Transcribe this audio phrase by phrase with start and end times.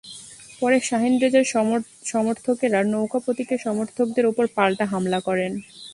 [0.61, 1.45] পরে শাহীন রেজার
[2.11, 5.51] সমর্থকেরা নৌকা প্রতীকের সমর্থকদের ওপর পাল্টা হামলা করেন।